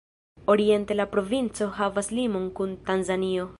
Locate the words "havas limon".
1.77-2.51